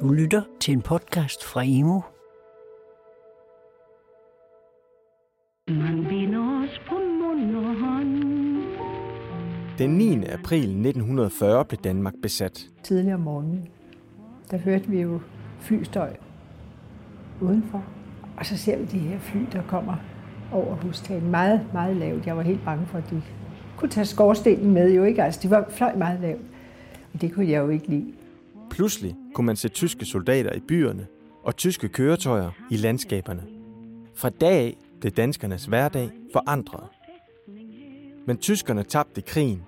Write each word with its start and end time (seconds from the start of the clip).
Du 0.00 0.12
lytter 0.12 0.42
til 0.60 0.72
en 0.74 0.82
podcast 0.82 1.44
fra 1.44 1.62
Imo. 1.62 2.00
Man 5.68 6.06
os 6.62 6.80
på 6.88 6.94
mund 6.94 7.56
og 7.56 7.74
hånd. 7.74 8.22
Den 9.78 9.90
9. 9.90 10.24
april 10.24 10.62
1940 10.62 11.64
blev 11.64 11.78
Danmark 11.84 12.14
besat. 12.22 12.66
tidligere 12.82 13.14
om 13.14 13.20
morgenen, 13.20 13.68
der 14.50 14.58
hørte 14.58 14.88
vi 14.88 15.00
jo 15.00 15.20
flystøj 15.60 16.16
udenfor. 17.40 17.84
Og 18.36 18.46
så 18.46 18.58
ser 18.58 18.78
vi 18.78 18.84
de 18.84 18.98
her 18.98 19.18
fly, 19.18 19.40
der 19.52 19.62
kommer 19.62 19.96
over 20.52 20.74
hustagen. 20.74 21.30
Meget, 21.30 21.66
meget 21.72 21.96
lavt. 21.96 22.26
Jeg 22.26 22.36
var 22.36 22.42
helt 22.42 22.64
bange 22.64 22.86
for, 22.86 22.98
at 22.98 23.10
de 23.10 23.22
kunne 23.76 23.90
tage 23.90 24.04
skorstenen 24.06 24.74
med. 24.74 24.94
Jo 24.94 25.04
ikke? 25.04 25.22
Altså, 25.22 25.40
de 25.42 25.50
var 25.50 25.66
fløj 25.70 25.94
meget 25.94 26.20
lavt. 26.20 26.42
Og 27.14 27.20
det 27.20 27.34
kunne 27.34 27.48
jeg 27.48 27.58
jo 27.58 27.68
ikke 27.68 27.88
lide. 27.88 28.17
Pludselig 28.78 29.16
kunne 29.34 29.46
man 29.46 29.56
se 29.56 29.68
tyske 29.68 30.04
soldater 30.04 30.52
i 30.52 30.60
byerne 30.60 31.06
og 31.42 31.56
tyske 31.56 31.88
køretøjer 31.88 32.50
i 32.70 32.76
landskaberne. 32.76 33.42
Fra 34.14 34.28
dag 34.28 34.58
af 34.58 34.76
blev 35.00 35.12
danskernes 35.12 35.64
hverdag 35.64 36.10
forandret. 36.32 36.84
Men 38.26 38.38
tyskerne 38.38 38.82
tabte 38.82 39.20
krigen, 39.20 39.62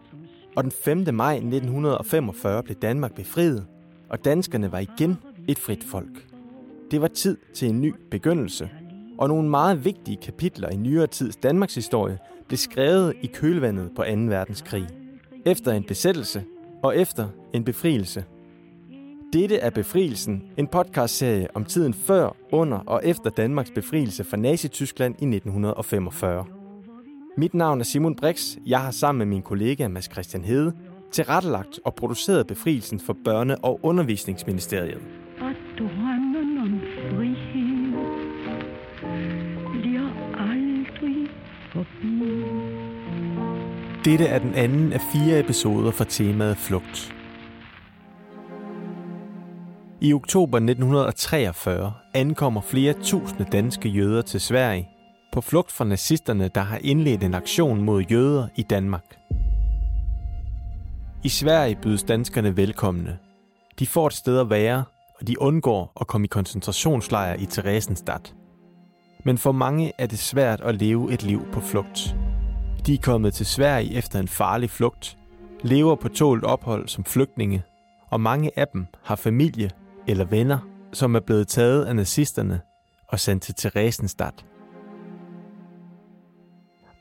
og 0.56 0.64
den 0.64 0.72
5. 0.84 1.14
maj 1.14 1.34
1945 1.34 2.62
blev 2.62 2.76
Danmark 2.76 3.14
befriet, 3.14 3.66
og 4.08 4.24
danskerne 4.24 4.72
var 4.72 4.78
igen 4.78 5.16
et 5.48 5.58
frit 5.58 5.84
folk. 5.84 6.26
Det 6.90 7.00
var 7.00 7.08
tid 7.08 7.36
til 7.54 7.68
en 7.68 7.80
ny 7.80 7.94
begyndelse, 8.10 8.70
og 9.18 9.28
nogle 9.28 9.48
meget 9.48 9.84
vigtige 9.84 10.18
kapitler 10.22 10.68
i 10.68 10.76
nyere 10.76 11.06
tids 11.06 11.36
Danmarks 11.36 11.74
historie 11.74 12.18
blev 12.48 12.58
skrevet 12.58 13.14
i 13.22 13.26
kølvandet 13.26 13.90
på 13.96 14.02
2. 14.02 14.10
verdenskrig. 14.10 14.86
Efter 15.46 15.72
en 15.72 15.84
besættelse 15.84 16.44
og 16.82 16.96
efter 16.96 17.28
en 17.52 17.64
befrielse. 17.64 18.24
Dette 19.32 19.56
er 19.56 19.70
Befrielsen, 19.70 20.42
en 20.56 20.66
podcastserie 20.66 21.48
om 21.54 21.64
tiden 21.64 21.94
før, 21.94 22.36
under 22.52 22.78
og 22.78 23.00
efter 23.04 23.30
Danmarks 23.30 23.70
befrielse 23.70 24.24
fra 24.24 24.36
Nazi-Tyskland 24.36 25.14
i 25.18 25.24
1945. 25.24 26.44
Mit 27.36 27.54
navn 27.54 27.80
er 27.80 27.84
Simon 27.84 28.16
Brix. 28.16 28.56
Jeg 28.66 28.80
har 28.80 28.90
sammen 28.90 29.18
med 29.18 29.26
min 29.26 29.42
kollega 29.42 29.88
Mads 29.88 30.12
Christian 30.12 30.44
Hede 30.44 30.72
tilrettelagt 31.12 31.80
og 31.84 31.94
produceret 31.94 32.46
befrielsen 32.46 33.00
for 33.00 33.16
Børne- 33.28 33.60
og 33.62 33.80
Undervisningsministeriet. 33.82 35.02
Og 35.40 35.52
drømmen 35.78 36.58
om 36.58 36.80
frihed 37.10 37.92
bliver 39.80 40.08
aldrig 40.38 41.28
forbi. 41.72 42.20
Dette 44.04 44.24
er 44.24 44.38
den 44.38 44.54
anden 44.54 44.92
af 44.92 45.00
fire 45.12 45.40
episoder 45.40 45.90
fra 45.90 46.04
temaet 46.04 46.56
Flugt. 46.56 47.19
I 50.02 50.12
oktober 50.12 50.58
1943 50.58 51.92
ankommer 52.14 52.60
flere 52.60 52.92
tusinde 53.02 53.46
danske 53.52 53.88
jøder 53.88 54.22
til 54.22 54.40
Sverige 54.40 54.88
på 55.32 55.40
flugt 55.40 55.72
fra 55.72 55.84
nazisterne, 55.84 56.50
der 56.54 56.60
har 56.60 56.78
indledt 56.82 57.24
en 57.24 57.34
aktion 57.34 57.82
mod 57.82 58.02
jøder 58.02 58.48
i 58.56 58.62
Danmark. 58.62 59.16
I 61.24 61.28
Sverige 61.28 61.78
bydes 61.82 62.02
danskerne 62.02 62.56
velkomne. 62.56 63.18
De 63.78 63.86
får 63.86 64.06
et 64.06 64.12
sted 64.12 64.38
at 64.38 64.50
være, 64.50 64.84
og 65.20 65.26
de 65.26 65.42
undgår 65.42 65.92
at 66.00 66.06
komme 66.06 66.24
i 66.24 66.28
koncentrationslejre 66.28 67.40
i 67.40 67.46
Theresienstadt. 67.46 68.34
Men 69.24 69.38
for 69.38 69.52
mange 69.52 69.92
er 69.98 70.06
det 70.06 70.18
svært 70.18 70.60
at 70.60 70.74
leve 70.74 71.12
et 71.12 71.22
liv 71.22 71.46
på 71.52 71.60
flugt. 71.60 72.16
De 72.86 72.94
er 72.94 72.98
kommet 73.02 73.34
til 73.34 73.46
Sverige 73.46 73.94
efter 73.94 74.20
en 74.20 74.28
farlig 74.28 74.70
flugt, 74.70 75.18
lever 75.62 75.94
på 75.94 76.08
tålt 76.08 76.44
ophold 76.44 76.88
som 76.88 77.04
flygtninge, 77.04 77.62
og 78.10 78.20
mange 78.20 78.50
af 78.56 78.68
dem 78.68 78.86
har 79.02 79.16
familie 79.16 79.70
eller 80.08 80.24
venner, 80.24 80.58
som 80.92 81.14
er 81.14 81.20
blevet 81.20 81.48
taget 81.48 81.84
af 81.84 81.96
nazisterne 81.96 82.60
og 83.08 83.20
sendt 83.20 83.42
til 83.42 83.54
Theresienstadt. 83.54 84.44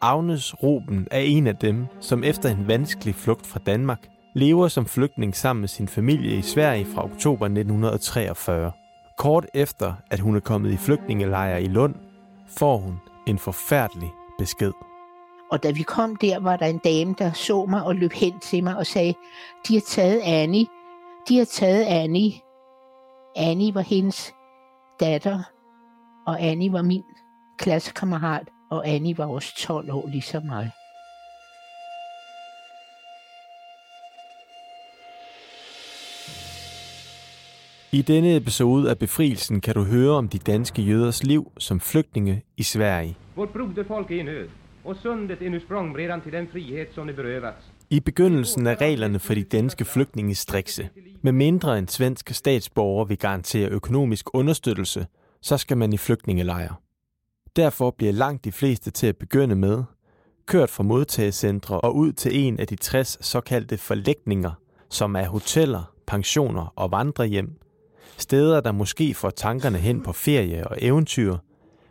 Agnes 0.01 0.63
Ruben 0.63 1.07
er 1.11 1.19
en 1.19 1.47
af 1.47 1.55
dem, 1.55 1.85
som 1.99 2.23
efter 2.23 2.49
en 2.49 2.67
vanskelig 2.67 3.15
flugt 3.15 3.47
fra 3.47 3.59
Danmark, 3.65 4.07
lever 4.35 4.67
som 4.67 4.85
flygtning 4.85 5.35
sammen 5.35 5.61
med 5.61 5.67
sin 5.67 5.87
familie 5.87 6.37
i 6.37 6.41
Sverige 6.41 6.85
fra 6.85 7.03
oktober 7.03 7.45
1943. 7.45 8.71
Kort 9.17 9.45
efter, 9.53 9.93
at 10.11 10.19
hun 10.19 10.35
er 10.35 10.39
kommet 10.39 10.71
i 10.71 10.77
flygtningelejr 10.77 11.57
i 11.57 11.67
Lund, 11.67 11.95
får 12.57 12.77
hun 12.77 12.95
en 13.27 13.39
forfærdelig 13.39 14.09
besked. 14.37 14.71
Og 15.51 15.63
da 15.63 15.71
vi 15.71 15.83
kom 15.83 16.15
der, 16.15 16.39
var 16.39 16.55
der 16.55 16.65
en 16.65 16.77
dame, 16.83 17.15
der 17.17 17.31
så 17.31 17.65
mig 17.65 17.83
og 17.83 17.95
løb 17.95 18.11
hen 18.13 18.39
til 18.39 18.63
mig 18.63 18.77
og 18.77 18.85
sagde, 18.85 19.13
de 19.67 19.73
har 19.73 19.83
taget 19.87 20.21
Annie. 20.23 20.65
De 21.29 21.37
har 21.37 21.45
taget 21.45 21.83
Annie. 21.83 22.31
Annie 23.35 23.75
var 23.75 23.81
hendes 23.81 24.33
datter, 24.99 25.39
og 26.27 26.41
Annie 26.41 26.73
var 26.73 26.81
min 26.81 27.03
klassekammerat, 27.59 28.47
og 28.71 28.87
Annie 28.87 29.17
var 29.17 29.25
også 29.25 29.53
12 29.57 29.91
år 29.91 30.07
ligesom 30.07 30.43
mig. 30.45 30.71
I 37.91 38.01
denne 38.01 38.35
episode 38.35 38.89
af 38.89 38.97
Befrielsen 38.97 39.61
kan 39.61 39.73
du 39.75 39.83
høre 39.83 40.11
om 40.11 40.27
de 40.27 40.39
danske 40.39 40.81
jøders 40.81 41.23
liv 41.23 41.51
som 41.57 41.79
flygtninge 41.79 42.41
i 42.57 42.63
Sverige. 42.63 43.17
Vårt 43.35 43.53
broderfolk 43.53 44.11
är 44.11 44.15
i 44.15 44.23
nöd 44.23 44.49
och 44.83 44.97
sundet 44.97 45.41
är 45.41 45.49
nu 45.49 45.59
språngbrädan 45.59 46.21
till 46.21 46.31
den 46.31 46.47
frihet 46.47 46.93
som 46.93 47.07
det 47.07 47.13
berövats. 47.13 47.65
I 47.91 47.99
begyndelsen 47.99 48.67
er 48.67 48.81
reglerne 48.81 49.19
for 49.19 49.33
de 49.33 49.43
danske 49.43 49.85
flygtninge 49.85 50.35
strikse. 50.35 50.89
Med 51.21 51.31
mindre 51.31 51.77
en 51.77 51.87
svensk 51.87 52.29
statsborger 52.29 53.05
vil 53.05 53.17
garantere 53.17 53.69
økonomisk 53.69 54.25
understøttelse, 54.33 55.07
så 55.41 55.57
skal 55.57 55.77
man 55.77 55.93
i 55.93 55.97
flygtningelejre. 55.97 56.75
Derfor 57.55 57.91
bliver 57.91 58.13
langt 58.13 58.45
de 58.45 58.51
fleste 58.51 58.91
til 58.91 59.07
at 59.07 59.17
begynde 59.17 59.55
med 59.55 59.83
kørt 60.45 60.69
fra 60.69 60.83
modtagecentre 60.83 61.81
og 61.81 61.95
ud 61.95 62.11
til 62.11 62.39
en 62.39 62.59
af 62.59 62.67
de 62.67 62.75
60 62.75 63.25
såkaldte 63.25 63.77
forlægninger, 63.77 64.51
som 64.89 65.15
er 65.15 65.27
hoteller, 65.27 65.93
pensioner 66.07 66.73
og 66.75 66.91
vandrehjem. 66.91 67.59
Steder, 68.17 68.61
der 68.61 68.71
måske 68.71 69.13
får 69.13 69.29
tankerne 69.29 69.77
hen 69.77 70.03
på 70.03 70.13
ferie 70.13 70.67
og 70.67 70.77
eventyr, 70.81 71.37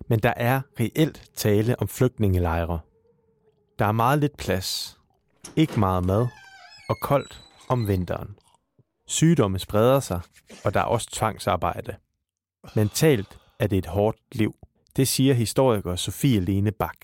men 0.09 0.19
der 0.19 0.33
er 0.37 0.61
reelt 0.81 1.31
tale 1.35 1.81
om 1.81 1.89
flygtningelejre. 1.89 2.79
Der 3.79 3.85
er 3.85 3.93
meget 3.93 4.19
lidt 4.19 4.37
plads, 4.37 4.98
ikke 5.57 5.81
meget 5.81 6.07
mad 6.07 6.27
og 6.89 6.97
koldt 7.03 7.43
om 7.69 7.89
vinteren. 7.89 8.39
Sygdomme 9.07 9.59
spreder 9.59 10.01
sig, 10.01 10.21
og 10.65 10.75
der 10.75 10.81
er 10.81 10.85
også 10.85 11.11
tvangsarbejde. 11.11 11.97
Mentalt 12.77 13.39
er 13.59 13.67
det 13.67 13.79
et 13.79 13.87
hårdt 13.87 14.19
liv. 14.33 14.55
Det 14.97 15.09
siger 15.09 15.35
historiker 15.35 15.97
Sofie 15.97 16.41
Lene 16.41 16.73
Bak. 16.73 16.99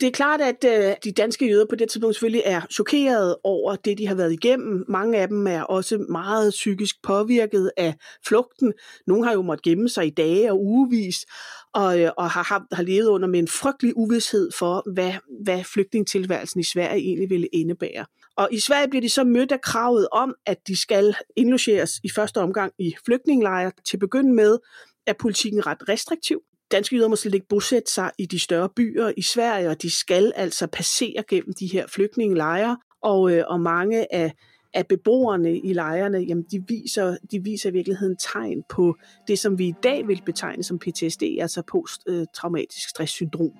Det 0.00 0.06
er 0.06 0.10
klart, 0.10 0.40
at 0.40 0.64
øh, 0.64 0.94
de 1.04 1.12
danske 1.12 1.48
jøder 1.48 1.66
på 1.70 1.76
det 1.76 1.90
tidspunkt 1.90 2.16
selvfølgelig 2.16 2.42
er 2.44 2.60
chokerede 2.70 3.38
over 3.44 3.76
det, 3.76 3.98
de 3.98 4.06
har 4.06 4.14
været 4.14 4.32
igennem. 4.32 4.84
Mange 4.88 5.18
af 5.18 5.28
dem 5.28 5.46
er 5.46 5.62
også 5.62 5.98
meget 5.98 6.50
psykisk 6.50 7.02
påvirket 7.02 7.70
af 7.76 7.94
flugten. 8.26 8.72
Nogle 9.06 9.24
har 9.26 9.32
jo 9.32 9.42
måttet 9.42 9.64
gemme 9.64 9.88
sig 9.88 10.06
i 10.06 10.10
dage 10.10 10.52
og 10.52 10.64
ugevis, 10.64 11.26
og, 11.74 12.00
øh, 12.00 12.10
og 12.16 12.30
har, 12.30 12.42
har, 12.42 12.66
har 12.72 12.82
levet 12.82 13.06
under 13.06 13.28
med 13.28 13.38
en 13.38 13.48
frygtelig 13.48 13.96
uvidshed 13.96 14.50
for, 14.58 14.92
hvad, 14.92 15.12
hvad 15.44 15.64
flygtningtilværelsen 15.64 16.60
i 16.60 16.64
Sverige 16.64 17.02
egentlig 17.02 17.30
ville 17.30 17.46
indebære. 17.52 18.06
Og 18.36 18.48
i 18.52 18.60
Sverige 18.60 18.88
bliver 18.88 19.02
de 19.02 19.08
så 19.08 19.24
mødt 19.24 19.52
af 19.52 19.60
kravet 19.60 20.08
om, 20.12 20.34
at 20.46 20.58
de 20.66 20.80
skal 20.80 21.16
indlogeres 21.36 22.00
i 22.04 22.10
første 22.10 22.38
omgang 22.38 22.72
i 22.78 22.94
flygtningelejre. 23.06 23.72
Til 23.84 23.96
begynd 23.96 24.26
begynde 24.26 24.34
med 24.34 24.58
er 25.06 25.12
politikken 25.12 25.66
ret 25.66 25.88
restriktiv 25.88 26.40
danske 26.74 26.96
jøder 26.96 27.08
må 27.08 27.16
slet 27.16 27.34
ikke 27.34 27.48
bosætte 27.48 27.92
sig 27.92 28.10
i 28.18 28.26
de 28.26 28.38
større 28.38 28.68
byer 28.76 29.12
i 29.16 29.22
Sverige, 29.22 29.70
og 29.70 29.82
de 29.82 29.90
skal 29.90 30.32
altså 30.36 30.66
passere 30.66 31.22
gennem 31.28 31.52
de 31.60 31.66
her 31.66 31.86
flygtningelejre, 31.86 32.76
og, 33.02 33.32
øh, 33.32 33.44
og 33.48 33.60
mange 33.60 34.14
af, 34.14 34.32
af 34.74 34.86
beboerne 34.86 35.58
i 35.58 35.72
lejrene, 35.72 36.18
jamen 36.18 36.44
de 36.50 36.64
viser, 36.68 37.16
de 37.30 37.44
viser 37.44 37.70
i 37.70 37.72
virkeligheden 37.72 38.16
tegn 38.16 38.62
på 38.68 38.96
det, 39.28 39.38
som 39.38 39.58
vi 39.58 39.66
i 39.66 39.74
dag 39.82 40.08
vil 40.08 40.22
betegne 40.26 40.62
som 40.62 40.78
PTSD, 40.78 41.22
altså 41.40 41.62
posttraumatisk 41.62 42.88
stresssyndrom. 42.88 43.52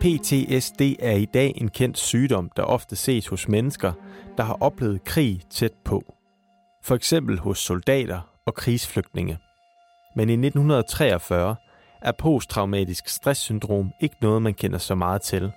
PTSD 0.00 0.80
er 0.98 1.16
i 1.16 1.24
dag 1.24 1.52
en 1.56 1.68
kendt 1.68 1.98
sygdom, 1.98 2.50
der 2.56 2.62
ofte 2.62 2.96
ses 2.96 3.26
hos 3.26 3.48
mennesker, 3.48 3.92
der 4.36 4.42
har 4.42 4.58
oplevet 4.60 5.04
krig 5.04 5.40
tæt 5.50 5.72
på. 5.84 6.14
For 6.84 6.94
eksempel 6.94 7.38
hos 7.38 7.58
soldater 7.58 8.20
og 8.46 8.54
krigsflygtninge. 8.54 9.38
Men 10.16 10.28
i 10.28 10.32
1943 10.32 11.56
er 12.04 12.12
posttraumatisk 12.12 13.08
stresssyndrom 13.08 13.90
ikke 14.00 14.16
noget, 14.20 14.42
man 14.42 14.54
kender 14.54 14.78
så 14.78 14.94
meget 14.94 15.22
til. 15.22 15.52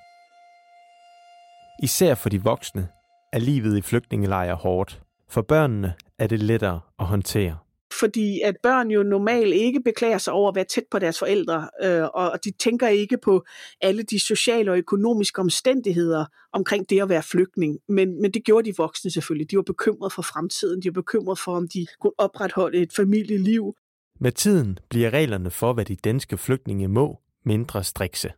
Især 1.84 2.16
for 2.16 2.30
de 2.30 2.44
voksne 2.44 2.88
er 3.34 3.40
livet 3.40 3.78
i 3.78 3.82
flygtningelejre 3.82 4.56
hårdt. 4.56 5.02
For 5.30 5.42
børnene 5.42 5.94
er 6.20 6.28
det 6.28 6.44
lettere 6.44 6.80
at 7.00 7.06
håndtere. 7.06 7.58
fordi 8.00 8.42
at 8.42 8.56
børn 8.64 8.92
jo 8.92 9.04
normalt 9.04 9.54
ikke 9.54 9.82
beklager 9.82 10.18
sig 10.18 10.34
over 10.34 10.50
at 10.50 10.56
være 10.56 10.66
tæt 10.66 10.84
på 10.92 11.00
deres 11.00 11.20
forældre, 11.20 11.70
øh, 11.84 12.04
og 12.14 12.40
de 12.44 12.52
tænker 12.52 12.88
ikke 12.88 13.18
på 13.18 13.44
alle 13.82 14.04
de 14.04 14.20
sociale 14.20 14.72
og 14.72 14.78
økonomiske 14.78 15.40
omstændigheder 15.42 16.26
omkring 16.54 16.90
det 16.90 17.02
at 17.02 17.10
være 17.10 17.24
flygtning. 17.24 17.80
Men, 17.90 18.22
men 18.22 18.32
det 18.32 18.44
gjorde 18.44 18.72
de 18.72 18.78
voksne 18.78 19.12
selvfølgelig. 19.12 19.52
De 19.52 19.56
var 19.56 19.64
bekymrede 19.64 20.10
for 20.10 20.22
fremtiden, 20.22 20.82
de 20.82 20.88
var 20.88 21.02
bekymrede 21.02 21.40
for, 21.44 21.56
om 21.56 21.68
de 21.68 21.88
kunne 22.02 22.14
opretholde 22.18 22.78
et 22.78 22.94
familieliv. 22.96 23.76
Med 24.20 24.32
tiden 24.32 24.80
bliver 24.90 25.10
reglerne 25.10 25.52
for, 25.52 25.74
hvad 25.74 25.86
de 25.86 25.96
danske 25.96 26.38
flygtninge 26.38 26.88
må, 26.88 27.20
mindre 27.44 27.84
strikse. 27.84 28.34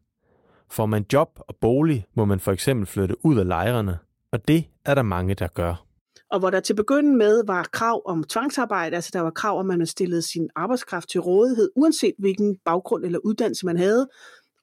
Får 0.69 0.85
man 0.85 1.05
job 1.13 1.39
og 1.47 1.55
bolig, 1.55 2.05
må 2.15 2.25
man 2.25 2.39
for 2.39 2.51
eksempel 2.51 2.87
flytte 2.87 3.25
ud 3.25 3.39
af 3.39 3.47
lejrene, 3.47 3.97
og 4.31 4.47
det 4.47 4.65
er 4.85 4.95
der 4.95 5.03
mange, 5.03 5.35
der 5.35 5.47
gør 5.47 5.89
og 6.31 6.39
hvor 6.39 6.49
der 6.49 6.59
til 6.59 6.75
begynde 6.75 7.17
med 7.17 7.43
var 7.47 7.69
krav 7.73 8.01
om 8.05 8.23
tvangsarbejde, 8.23 8.95
altså 8.95 9.09
der 9.13 9.19
var 9.19 9.31
krav 9.31 9.59
om, 9.59 9.71
at 9.71 9.77
man 9.77 9.87
stillede 9.87 10.21
sin 10.21 10.49
arbejdskraft 10.55 11.09
til 11.09 11.21
rådighed, 11.21 11.69
uanset 11.75 12.13
hvilken 12.19 12.57
baggrund 12.65 13.05
eller 13.05 13.19
uddannelse 13.19 13.65
man 13.65 13.77
havde. 13.77 14.09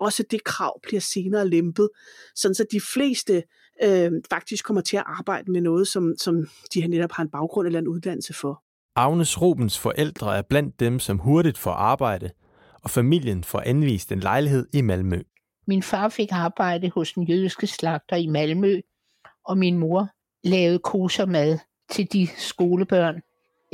Også 0.01 0.25
det 0.31 0.45
krav 0.45 0.81
bliver 0.83 1.01
senere 1.01 1.49
lempet, 1.49 1.89
sådan 2.35 2.55
så 2.55 2.67
de 2.73 2.81
fleste 2.95 3.43
øh, 3.85 4.13
faktisk 4.31 4.65
kommer 4.65 4.81
til 4.81 4.97
at 4.97 5.05
arbejde 5.07 5.53
med 5.53 5.61
noget, 5.61 5.89
som, 5.89 6.15
som 6.19 6.47
de 6.75 6.87
netop 6.87 7.13
har 7.13 7.23
en 7.23 7.31
baggrund 7.31 7.67
eller 7.67 7.79
en 7.79 7.89
uddannelse 7.89 8.35
for. 8.35 8.63
Agnes 8.99 9.43
Rubens 9.43 9.79
forældre 9.79 10.39
er 10.39 10.43
blandt 10.43 10.81
dem, 10.81 10.99
som 10.99 11.19
hurtigt 11.19 11.59
får 11.59 11.71
arbejde, 11.71 12.31
og 12.83 12.91
familien 12.91 13.45
får 13.45 13.63
anvist 13.67 14.13
en 14.13 14.21
lejlighed 14.21 14.67
i 14.73 14.81
Malmø. 14.81 15.23
Min 15.67 15.83
far 15.83 16.09
fik 16.09 16.29
arbejde 16.33 16.91
hos 16.95 17.13
den 17.13 17.23
jødiske 17.23 17.67
slagter 17.67 18.17
i 18.17 18.27
Malmø, 18.27 18.81
og 19.45 19.59
min 19.59 19.79
mor 19.79 20.09
lavede 20.45 20.79
koshermad 20.79 21.59
til 21.91 22.13
de 22.13 22.29
skolebørn, 22.37 23.21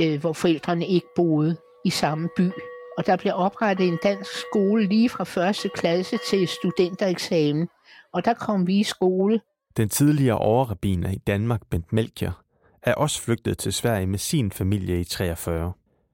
øh, 0.00 0.20
hvor 0.20 0.32
forældrene 0.32 0.86
ikke 0.86 1.06
boede 1.16 1.56
i 1.84 1.90
samme 1.90 2.28
by. 2.36 2.50
Og 2.98 3.06
der 3.06 3.16
blev 3.16 3.32
oprettet 3.36 3.88
en 3.88 3.98
dansk 4.02 4.30
skole 4.30 4.86
lige 4.86 5.08
fra 5.08 5.24
første 5.24 5.68
klasse 5.74 6.18
til 6.30 6.48
studentereksamen. 6.48 7.68
Og 8.12 8.24
der 8.24 8.34
kom 8.34 8.66
vi 8.66 8.78
i 8.78 8.82
skole. 8.82 9.40
Den 9.76 9.88
tidligere 9.88 10.38
overrabiner 10.38 11.10
i 11.10 11.18
Danmark, 11.26 11.60
Bent 11.70 11.92
Melchior, 11.92 12.42
er 12.82 12.94
også 12.94 13.22
flygtet 13.22 13.58
til 13.58 13.72
Sverige 13.72 14.06
med 14.06 14.18
sin 14.18 14.52
familie 14.52 15.00
i 15.00 15.04
43. 15.04 15.72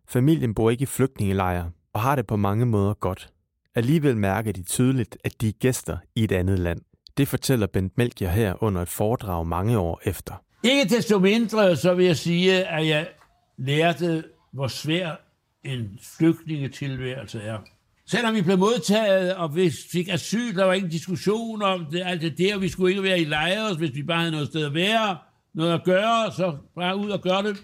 Familien 0.08 0.54
bor 0.54 0.70
ikke 0.70 0.82
i 0.82 0.86
flygtningelejre 0.86 1.70
og 1.92 2.00
har 2.00 2.16
det 2.16 2.26
på 2.26 2.36
mange 2.36 2.66
måder 2.66 2.94
godt. 2.94 3.28
Alligevel 3.74 4.16
mærker 4.16 4.52
de 4.52 4.62
tydeligt, 4.62 5.18
at 5.24 5.40
de 5.40 5.48
er 5.48 5.52
gæster 5.52 5.96
i 6.14 6.24
et 6.24 6.32
andet 6.32 6.58
land. 6.58 6.80
Det 7.16 7.28
fortæller 7.28 7.66
Bent 7.66 7.98
Melchior 7.98 8.30
her 8.30 8.62
under 8.62 8.82
et 8.82 8.88
foredrag 8.88 9.46
mange 9.46 9.78
år 9.78 10.00
efter. 10.04 10.34
Ikke 10.62 10.96
desto 10.96 11.18
mindre, 11.18 11.76
så 11.76 11.94
vil 11.94 12.06
jeg 12.06 12.16
sige, 12.16 12.68
at 12.68 12.86
jeg 12.86 13.08
lærte, 13.58 14.24
hvor 14.52 14.68
svær 14.68 15.10
en 15.64 15.98
flygtningetilværelse 16.18 17.40
er. 17.40 17.58
Selvom 18.06 18.34
vi 18.34 18.42
blev 18.42 18.58
modtaget, 18.58 19.34
og 19.34 19.56
vi 19.56 19.70
fik 19.92 20.08
asyl, 20.08 20.56
der 20.56 20.64
var 20.64 20.72
ingen 20.72 20.90
diskussion 20.90 21.62
om 21.62 21.86
det, 21.92 22.02
alt 22.04 22.22
det 22.22 22.38
der, 22.38 22.58
vi 22.58 22.68
skulle 22.68 22.90
ikke 22.90 23.02
være 23.02 23.20
i 23.20 23.24
lejre, 23.24 23.74
hvis 23.74 23.94
vi 23.94 24.02
bare 24.02 24.18
havde 24.18 24.30
noget 24.30 24.48
sted 24.48 24.66
at 24.66 24.74
være, 24.74 25.16
noget 25.54 25.72
at 25.72 25.84
gøre, 25.84 26.32
så 26.36 26.56
bare 26.76 26.96
ud 26.96 27.10
og 27.10 27.20
gøre 27.20 27.42
det. 27.42 27.56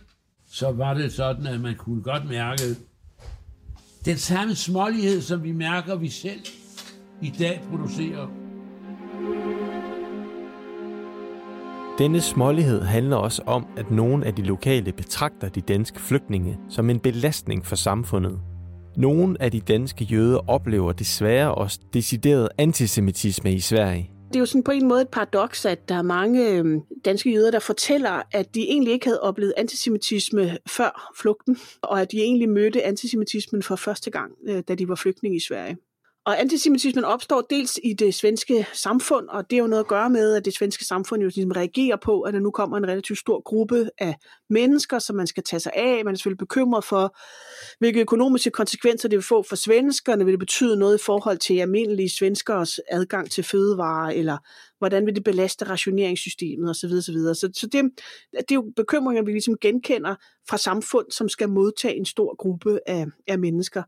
Så 0.46 0.72
var 0.72 0.94
det 0.94 1.12
sådan, 1.12 1.46
at 1.46 1.60
man 1.60 1.74
kunne 1.76 2.02
godt 2.02 2.28
mærke 2.28 2.62
den 4.04 4.16
samme 4.16 4.54
smålighed, 4.54 5.20
som 5.20 5.42
vi 5.42 5.52
mærker, 5.52 5.96
vi 5.96 6.08
selv 6.08 6.40
i 7.22 7.30
dag 7.38 7.62
producerer 7.70 8.44
Denne 11.98 12.20
smålighed 12.20 12.82
handler 12.82 13.16
også 13.16 13.42
om, 13.46 13.66
at 13.76 13.90
nogle 13.90 14.26
af 14.26 14.34
de 14.34 14.42
lokale 14.42 14.92
betragter 14.92 15.48
de 15.48 15.60
danske 15.60 16.00
flygtninge 16.00 16.58
som 16.68 16.90
en 16.90 16.98
belastning 16.98 17.66
for 17.66 17.76
samfundet. 17.76 18.40
Nogle 18.96 19.42
af 19.42 19.50
de 19.50 19.60
danske 19.60 20.04
jøder 20.04 20.50
oplever 20.50 20.92
desværre 20.92 21.54
også 21.54 21.80
decideret 21.92 22.48
antisemitisme 22.58 23.52
i 23.52 23.60
Sverige. 23.60 24.13
Det 24.34 24.38
er 24.38 24.42
jo 24.42 24.46
sådan 24.46 24.62
på 24.62 24.70
en 24.70 24.88
måde 24.88 25.02
et 25.02 25.08
paradoks, 25.08 25.64
at 25.64 25.88
der 25.88 25.94
er 25.94 26.02
mange 26.02 26.50
øhm, 26.50 26.80
danske 27.04 27.32
jøder, 27.32 27.50
der 27.50 27.58
fortæller, 27.58 28.22
at 28.32 28.54
de 28.54 28.60
egentlig 28.68 28.92
ikke 28.92 29.06
havde 29.06 29.20
oplevet 29.20 29.54
antisemitisme 29.56 30.58
før 30.66 31.12
flugten, 31.16 31.56
og 31.82 32.00
at 32.00 32.12
de 32.12 32.20
egentlig 32.20 32.48
mødte 32.48 32.82
antisemitismen 32.82 33.62
for 33.62 33.76
første 33.76 34.10
gang, 34.10 34.32
øh, 34.48 34.62
da 34.68 34.74
de 34.74 34.88
var 34.88 34.94
flygtninge 34.94 35.36
i 35.36 35.40
Sverige. 35.40 35.76
Og 36.26 36.40
antisemitismen 36.40 37.04
opstår 37.04 37.40
dels 37.50 37.80
i 37.82 37.92
det 37.92 38.14
svenske 38.14 38.66
samfund, 38.72 39.28
og 39.28 39.50
det 39.50 39.56
er 39.56 39.60
jo 39.60 39.66
noget 39.66 39.82
at 39.82 39.88
gøre 39.88 40.10
med, 40.10 40.34
at 40.34 40.44
det 40.44 40.54
svenske 40.54 40.84
samfund 40.84 41.22
jo 41.22 41.26
ligesom 41.26 41.50
reagerer 41.50 41.96
på, 41.96 42.20
at 42.20 42.34
der 42.34 42.40
nu 42.40 42.50
kommer 42.50 42.76
en 42.76 42.88
relativt 42.88 43.18
stor 43.18 43.42
gruppe 43.42 43.90
af 43.98 44.16
mennesker, 44.50 44.98
som 44.98 45.16
man 45.16 45.26
skal 45.26 45.42
tage 45.42 45.60
sig 45.60 45.72
af. 45.76 46.04
Man 46.04 46.14
er 46.14 46.16
selvfølgelig 46.16 46.38
bekymret 46.38 46.84
for, 46.84 47.16
hvilke 47.78 48.00
økonomiske 48.00 48.50
konsekvenser 48.50 49.08
det 49.08 49.16
vil 49.16 49.24
få 49.24 49.42
for 49.42 49.56
svenskerne. 49.56 50.24
Vil 50.24 50.32
det 50.32 50.38
betyde 50.38 50.76
noget 50.76 50.98
i 50.98 51.04
forhold 51.04 51.38
til 51.38 51.58
almindelige 51.58 52.10
svenskers 52.10 52.78
adgang 52.90 53.30
til 53.30 53.44
fødevarer, 53.44 54.10
eller 54.10 54.38
hvordan 54.78 55.06
vil 55.06 55.14
det 55.14 55.24
belaste 55.24 55.64
rationeringssystemet 55.64 56.70
osv. 56.70 56.92
osv. 56.92 57.16
Så, 57.16 57.50
så 57.54 57.66
det, 57.72 57.82
det 58.32 58.50
er 58.50 58.54
jo 58.54 58.72
bekymringer, 58.76 59.22
vi 59.22 59.30
ligesom 59.30 59.56
genkender 59.60 60.14
fra 60.48 60.58
samfund, 60.58 61.06
som 61.10 61.28
skal 61.28 61.48
modtage 61.48 61.96
en 61.96 62.06
stor 62.06 62.36
gruppe 62.36 62.78
af, 62.86 63.06
af 63.28 63.38
mennesker. 63.38 63.82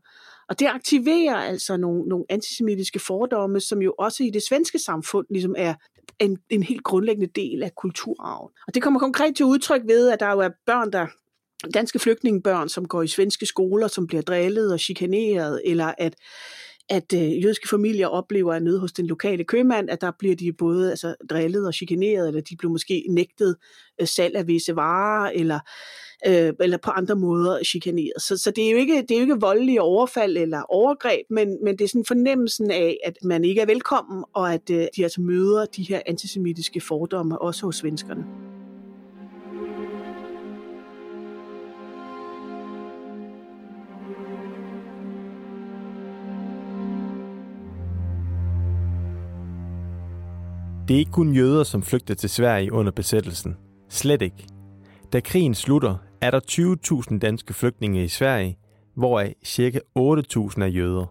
Og 0.49 0.59
det 0.59 0.65
aktiverer 0.65 1.35
altså 1.35 1.77
nogle, 1.77 2.03
nogle 2.09 2.25
antisemitiske 2.29 2.99
fordomme, 2.99 3.59
som 3.59 3.81
jo 3.81 3.93
også 3.99 4.23
i 4.23 4.29
det 4.29 4.43
svenske 4.43 4.79
samfund 4.79 5.27
ligesom 5.29 5.55
er 5.57 5.73
en, 6.19 6.37
en 6.49 6.63
helt 6.63 6.83
grundlæggende 6.83 7.31
del 7.35 7.63
af 7.63 7.75
kulturarven. 7.75 8.51
Og 8.67 8.75
det 8.75 8.83
kommer 8.83 8.99
konkret 8.99 9.35
til 9.35 9.45
udtryk 9.45 9.81
ved, 9.85 10.09
at 10.09 10.19
der 10.19 10.31
jo 10.31 10.39
er 10.39 10.49
børn, 10.65 10.91
der 10.91 11.07
danske 11.73 11.99
flygtningebørn, 11.99 12.69
som 12.69 12.87
går 12.87 13.01
i 13.01 13.07
svenske 13.07 13.45
skoler, 13.45 13.87
som 13.87 14.07
bliver 14.07 14.21
drillet 14.21 14.73
og 14.73 14.79
chikaneret, 14.79 15.61
eller 15.65 15.93
at 15.97 16.15
at 16.89 17.13
øh, 17.13 17.43
jødiske 17.43 17.69
familier 17.69 18.07
oplever 18.07 18.53
at 18.53 18.63
nede 18.63 18.79
hos 18.79 18.91
den 18.91 19.07
lokale 19.07 19.43
købmand, 19.43 19.89
at 19.89 20.01
der 20.01 20.11
bliver 20.19 20.35
de 20.35 20.53
både 20.53 20.89
altså, 20.89 21.15
drillet 21.29 21.67
og 21.67 21.73
chikaneret, 21.73 22.27
eller 22.27 22.41
de 22.41 22.55
bliver 22.57 22.71
måske 22.71 23.05
nægtet 23.09 23.55
øh, 24.01 24.07
salg 24.07 24.35
af 24.35 24.47
visse 24.47 24.75
varer, 24.75 25.31
eller, 25.31 25.59
øh, 26.27 26.53
eller 26.59 26.77
på 26.77 26.91
andre 26.91 27.15
måder 27.15 27.63
chikaneret. 27.63 28.21
Så, 28.21 28.37
så 28.37 28.51
det, 28.51 28.67
er 28.67 28.71
jo 28.71 28.77
ikke, 28.77 29.01
det 29.01 29.11
er 29.11 29.15
jo 29.15 29.21
ikke 29.21 29.39
voldelige 29.39 29.81
overfald 29.81 30.37
eller 30.37 30.61
overgreb, 30.69 31.25
men, 31.29 31.57
men 31.63 31.77
det 31.77 31.83
er 31.83 31.89
sådan 31.89 32.05
fornemmelsen 32.05 32.71
af, 32.71 32.97
at 33.03 33.17
man 33.23 33.43
ikke 33.43 33.61
er 33.61 33.65
velkommen, 33.65 34.23
og 34.33 34.53
at 34.53 34.69
øh, 34.71 34.87
de 34.95 35.03
altså 35.03 35.21
møder 35.21 35.65
de 35.65 35.83
her 35.83 36.01
antisemitiske 36.05 36.81
fordomme 36.81 37.41
også 37.41 37.65
hos 37.65 37.75
svenskerne. 37.75 38.25
Det 50.87 50.93
er 50.93 50.99
ikke 50.99 51.11
kun 51.11 51.33
jøder, 51.33 51.63
som 51.63 51.83
flygter 51.83 52.13
til 52.13 52.29
Sverige 52.29 52.73
under 52.73 52.91
besættelsen. 52.91 53.57
Slet 53.89 54.21
ikke. 54.21 54.47
Da 55.13 55.19
krigen 55.19 55.55
slutter, 55.55 55.95
er 56.21 56.31
der 56.31 56.39
20.000 57.11 57.19
danske 57.19 57.53
flygtninge 57.53 58.03
i 58.03 58.07
Sverige, 58.07 58.57
hvoraf 58.95 59.33
ca. 59.45 59.79
8.000 59.99 60.61
er 60.61 60.65
jøder. 60.65 61.05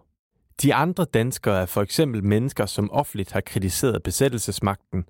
De 0.63 0.75
andre 0.75 1.05
danskere 1.05 1.61
er 1.61 1.67
for 1.67 1.83
eksempel 1.83 2.25
mennesker, 2.25 2.67
som 2.67 2.91
offentligt 2.91 3.33
har 3.33 3.41
kritiseret 3.41 4.03
besættelsesmagten, 4.03 5.05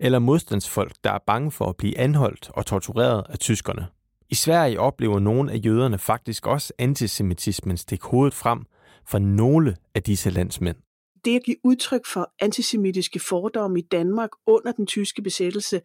eller 0.00 0.18
modstandsfolk, 0.18 0.92
der 1.04 1.12
er 1.12 1.18
bange 1.26 1.50
for 1.50 1.64
at 1.64 1.76
blive 1.76 1.98
anholdt 1.98 2.50
og 2.54 2.66
tortureret 2.66 3.24
af 3.28 3.38
tyskerne. 3.38 3.86
I 4.30 4.34
Sverige 4.34 4.80
oplever 4.80 5.18
nogle 5.18 5.52
af 5.52 5.60
jøderne 5.64 5.98
faktisk 5.98 6.46
også 6.46 6.72
antisemitismen 6.78 7.76
stikke 7.76 8.06
hovedet 8.06 8.34
frem 8.34 8.64
for 9.06 9.18
nogle 9.18 9.76
af 9.94 10.02
disse 10.02 10.30
landsmænd 10.30 10.76
det 11.24 11.36
at 11.36 11.42
give 11.44 11.56
udtryk 11.64 12.06
for 12.06 12.32
antisemitiske 12.40 13.20
fordomme 13.20 13.78
i 13.78 13.82
Danmark 13.82 14.30
under 14.46 14.72
den 14.72 14.86
tyske 14.86 15.22
besættelse, 15.22 15.80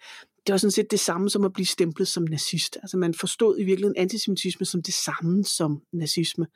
det 0.47 0.53
var 0.53 0.57
sådan 0.57 0.71
set 0.71 0.91
det 0.91 0.99
samme 0.99 1.29
som 1.29 1.45
at 1.45 1.53
blive 1.53 1.65
stemplet 1.65 2.07
som 2.07 2.23
nazist. 2.23 2.77
Altså 2.81 2.97
man 2.97 3.13
forstod 3.13 3.59
i 3.59 3.63
virkeligheden 3.63 3.97
antisemitisme 3.97 4.65
som 4.65 4.81
det 4.81 4.93
samme 4.93 5.43
som 5.43 5.81
nazisme. 5.93 6.47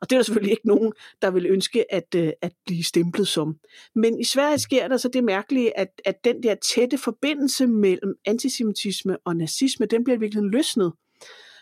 Og 0.00 0.10
det 0.10 0.16
er 0.16 0.18
der 0.18 0.24
selvfølgelig 0.24 0.50
ikke 0.50 0.66
nogen, 0.66 0.92
der 1.22 1.30
vil 1.30 1.46
ønske 1.46 1.94
at, 1.94 2.14
øh, 2.16 2.32
at 2.42 2.52
blive 2.66 2.84
stemplet 2.84 3.28
som. 3.28 3.56
Men 3.94 4.20
i 4.20 4.24
Sverige 4.24 4.58
sker 4.58 4.88
der 4.88 4.96
så 4.96 5.08
det 5.08 5.24
mærkelige, 5.24 5.78
at, 5.78 5.88
at 6.04 6.24
den 6.24 6.42
der 6.42 6.54
tætte 6.54 6.98
forbindelse 6.98 7.66
mellem 7.66 8.14
antisemitisme 8.26 9.16
og 9.24 9.36
nazisme, 9.36 9.86
den 9.86 10.04
bliver 10.04 10.18
virkelig 10.18 10.42
løsnet. 10.42 10.92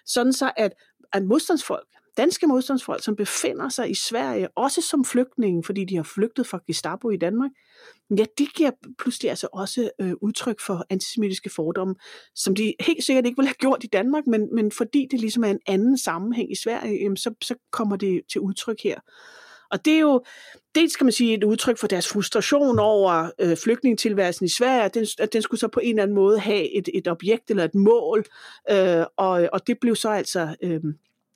Sådan 0.06 0.33
så, 0.33 0.52
at, 0.56 0.73
at 1.12 1.25
modstandsfolk, 1.25 1.87
danske 2.16 2.47
modstandsfolk, 2.47 3.04
som 3.04 3.16
befinder 3.16 3.68
sig 3.68 3.90
i 3.90 3.94
Sverige, 3.94 4.49
også 4.56 4.83
som 4.83 5.04
flygtninge, 5.04 5.64
fordi 5.64 5.85
de 5.85 5.97
har 5.97 6.02
flygtet 6.02 6.47
fra 6.47 6.61
Gestapo 6.66 7.11
i 7.11 7.16
Danmark, 7.16 7.50
ja, 8.11 8.25
de 8.38 8.46
giver 8.46 8.70
pludselig 8.99 9.30
altså 9.30 9.49
også 9.52 9.90
øh, 10.00 10.12
udtryk 10.23 10.61
for 10.61 10.87
antisemitiske 10.90 11.50
fordomme, 11.50 11.94
som 12.34 12.54
de 12.54 12.75
helt 12.80 13.04
sikkert 13.04 13.26
ikke 13.26 13.37
ville 13.37 13.49
have 13.49 13.54
gjort 13.54 13.84
i 13.84 13.87
Danmark, 13.87 14.26
men, 14.26 14.54
men 14.54 14.73
fordi 14.73 15.06
det 15.11 15.20
ligesom 15.20 15.44
er 15.44 15.50
en 15.50 15.61
anden 15.66 15.99
sammenhæng 15.99 16.52
i 16.52 16.56
Sverige, 16.64 17.02
jamen, 17.02 17.16
så, 17.16 17.34
så 17.42 17.54
kommer 17.73 17.96
det 17.96 18.23
til 18.32 18.40
udtryk 18.40 18.82
her. 18.82 19.00
Og 19.70 19.84
det 19.84 19.92
er 19.92 19.99
jo, 19.99 20.25
dels 20.75 20.96
kan 20.96 21.06
man 21.06 21.12
sige 21.12 21.34
et 21.34 21.44
udtryk 21.44 21.78
for 21.78 21.87
deres 21.87 22.08
frustration 22.08 22.78
over 22.78 23.30
øh, 23.40 23.56
flygtningetilværelsen 23.56 24.46
i 24.46 24.49
Sverige, 24.49 24.82
at 24.82 24.94
den, 24.94 25.06
at 25.18 25.32
den 25.32 25.42
skulle 25.42 25.61
så 25.61 25.68
på 25.68 25.80
en 25.80 25.88
eller 25.88 26.02
anden 26.02 26.14
måde 26.14 26.38
have 26.38 26.76
et, 26.76 26.88
et 26.94 27.08
objekt 27.08 27.50
eller 27.50 27.64
et 27.64 27.75
mål, 27.75 28.25
øh, 28.70 29.04
og, 29.16 29.49
og 29.52 29.66
det 29.66 29.76
blev 29.80 29.96
så 29.96 30.08
altså 30.08 30.56
øh, 30.62 30.80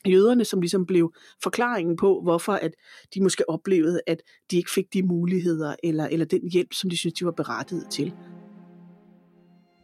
jøderne, 0.07 0.45
som 0.45 0.61
ligesom 0.61 0.87
blev 0.87 1.13
forklaringen 1.43 1.97
på, 1.97 2.21
hvorfor 2.23 2.53
at 2.53 2.71
de 3.15 3.23
måske 3.23 3.51
oplevede, 3.51 4.01
at 4.07 4.23
de 4.51 4.57
ikke 4.57 4.71
fik 4.71 4.93
de 4.93 5.03
muligheder 5.03 5.75
eller, 5.83 6.07
eller 6.07 6.27
den 6.27 6.51
hjælp, 6.53 6.73
som 6.73 6.91
de 6.91 6.97
synes 6.97 7.15
de 7.15 7.25
var 7.25 7.33
berettiget 7.33 7.91
til. 7.91 8.13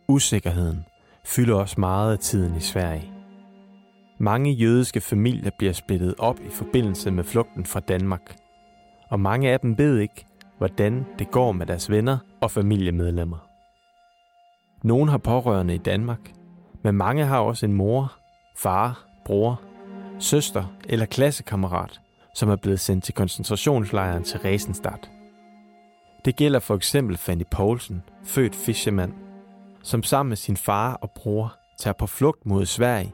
Usikkerheden 0.09 0.79
fylder 1.27 1.55
også 1.55 1.81
meget 1.81 2.13
af 2.13 2.19
tiden 2.19 2.57
i 2.57 2.61
Sverige. 2.61 3.11
Mange 4.21 4.53
jødiske 4.53 5.01
familier 5.01 5.51
bliver 5.59 5.73
splittet 5.73 6.15
op 6.19 6.41
i 6.41 6.49
forbindelse 6.49 7.11
med 7.11 7.25
flugten 7.25 7.67
fra 7.67 7.81
Danmark. 7.81 8.37
Og 9.11 9.21
mange 9.21 9.51
af 9.51 9.61
dem 9.61 9.79
ved 9.79 9.99
ikke, 9.99 10.27
hvordan 10.59 11.05
det 11.19 11.31
går 11.31 11.53
med 11.53 11.67
deres 11.67 11.91
venner 11.91 12.19
og 12.41 12.51
familiemedlemmer. 12.51 13.49
Nogle 14.85 15.11
har 15.11 15.19
pårørende 15.19 15.75
i 15.75 15.79
Danmark, 15.79 16.33
men 16.85 16.95
mange 16.95 17.25
har 17.25 17.39
også 17.39 17.67
en 17.67 17.73
mor, 17.73 18.13
far, 18.57 19.07
bror, 19.25 19.63
søster 20.25 20.65
eller 20.89 21.07
klassekammerat, 21.07 22.01
som 22.35 22.49
er 22.49 22.57
blevet 22.57 22.81
sendt 22.81 23.05
til 23.05 23.15
koncentrationslejren 23.15 24.25
til 24.25 24.41
Resenstadt. 24.41 25.11
Det 26.25 26.37
gælder 26.37 26.59
for 26.59 26.75
eksempel 26.75 27.17
Fanny 27.17 27.45
Poulsen, 27.51 28.03
født 28.25 28.55
Fischermann, 28.55 29.15
som 29.83 30.03
sammen 30.03 30.29
med 30.29 30.37
sin 30.37 30.57
far 30.57 30.95
og 30.95 31.11
bror 31.11 31.57
tager 31.79 31.95
på 31.95 32.07
flugt 32.07 32.47
mod 32.47 32.67
Sverige, 32.67 33.13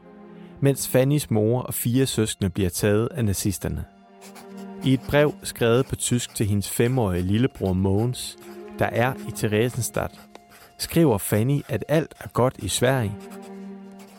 mens 0.61 0.87
Fannys 0.87 1.31
mor 1.31 1.61
og 1.61 1.73
fire 1.73 2.05
søskende 2.05 2.49
bliver 2.49 2.69
taget 2.69 3.07
af 3.07 3.25
nazisterne. 3.25 3.85
I 4.85 4.93
et 4.93 5.01
brev 5.09 5.33
skrevet 5.43 5.85
på 5.85 5.95
tysk 5.95 6.35
til 6.35 6.45
hendes 6.45 6.69
femårige 6.69 7.21
lillebror 7.21 7.73
Mogens, 7.73 8.37
der 8.79 8.85
er 8.85 9.13
i 9.27 9.31
Theresienstadt, 9.35 10.11
skriver 10.77 11.17
Fanny, 11.17 11.61
at 11.67 11.85
alt 11.87 12.13
er 12.19 12.27
godt 12.27 12.57
i 12.57 12.67
Sverige, 12.67 13.15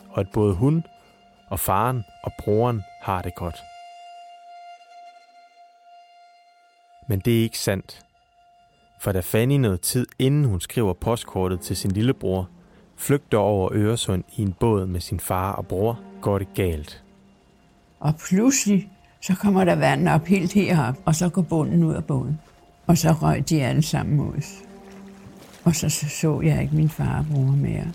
og 0.09 0.19
at 0.19 0.27
både 0.33 0.53
hun 0.53 0.83
og 1.53 1.59
faren 1.59 2.03
og 2.23 2.31
broren 2.39 2.83
har 3.01 3.21
det 3.21 3.35
godt. 3.35 3.55
Men 7.07 7.19
det 7.19 7.37
er 7.37 7.43
ikke 7.43 7.59
sandt. 7.59 8.05
For 8.99 9.11
da 9.11 9.19
Fanny 9.19 9.57
noget 9.57 9.81
tid 9.81 10.07
inden 10.19 10.45
hun 10.45 10.61
skriver 10.61 10.93
postkortet 10.93 11.59
til 11.59 11.75
sin 11.75 11.91
lillebror, 11.91 12.49
flygter 12.97 13.37
over 13.37 13.69
Øresund 13.73 14.23
i 14.35 14.41
en 14.41 14.53
båd 14.53 14.85
med 14.85 14.99
sin 14.99 15.19
far 15.19 15.51
og 15.51 15.67
bror, 15.67 15.99
går 16.21 16.37
det 16.37 16.47
galt. 16.55 17.03
Og 17.99 18.13
pludselig, 18.27 18.91
så 19.21 19.35
kommer 19.35 19.63
der 19.63 19.75
vand 19.75 20.09
op 20.09 20.25
helt 20.25 20.53
herop, 20.53 20.95
og 21.05 21.15
så 21.15 21.29
går 21.29 21.41
bunden 21.41 21.83
ud 21.83 21.93
af 21.93 22.05
båden. 22.05 22.39
Og 22.87 22.97
så 22.97 23.11
røg 23.11 23.49
de 23.49 23.63
alle 23.63 23.81
sammen 23.81 24.17
mod 24.17 24.37
os. 24.37 24.61
Og 25.63 25.75
så 25.75 25.89
så 25.89 26.41
jeg 26.41 26.61
ikke 26.61 26.75
min 26.75 26.89
far 26.89 27.17
og 27.17 27.25
bror 27.31 27.41
mere. 27.41 27.87